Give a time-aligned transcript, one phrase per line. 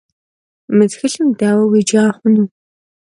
[0.75, 2.43] Mı txılhır daue yêzğeha xhunu?